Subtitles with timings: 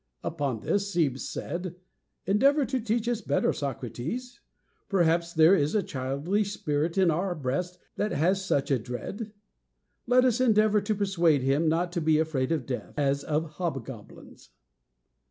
[0.23, 1.75] "Upon this Cebes said,
[2.25, 4.41] 'Endeavor to teach us better, Socrates.
[4.89, 9.31] Perhaps there is a childish spirit in our breast that has such a dread.
[10.07, 14.49] Let us endeavor to persuade him not to be afraid of death, as of hobgoblins.'